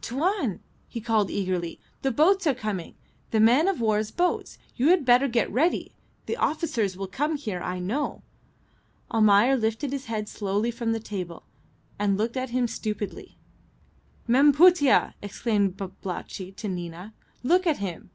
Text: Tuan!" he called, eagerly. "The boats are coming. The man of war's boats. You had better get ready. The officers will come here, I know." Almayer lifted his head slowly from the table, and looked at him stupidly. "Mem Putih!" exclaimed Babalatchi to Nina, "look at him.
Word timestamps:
Tuan!" 0.00 0.60
he 0.88 1.02
called, 1.02 1.30
eagerly. 1.30 1.78
"The 2.00 2.10
boats 2.10 2.46
are 2.46 2.54
coming. 2.54 2.94
The 3.30 3.40
man 3.40 3.68
of 3.68 3.78
war's 3.82 4.10
boats. 4.10 4.56
You 4.74 4.88
had 4.88 5.04
better 5.04 5.28
get 5.28 5.52
ready. 5.52 5.92
The 6.24 6.38
officers 6.38 6.96
will 6.96 7.06
come 7.08 7.36
here, 7.36 7.60
I 7.60 7.78
know." 7.78 8.22
Almayer 9.12 9.54
lifted 9.54 9.92
his 9.92 10.06
head 10.06 10.30
slowly 10.30 10.70
from 10.70 10.92
the 10.92 10.98
table, 10.98 11.42
and 11.98 12.16
looked 12.16 12.38
at 12.38 12.48
him 12.48 12.66
stupidly. 12.68 13.36
"Mem 14.26 14.54
Putih!" 14.54 15.12
exclaimed 15.20 15.76
Babalatchi 15.76 16.52
to 16.56 16.68
Nina, 16.68 17.12
"look 17.42 17.66
at 17.66 17.76
him. 17.76 18.08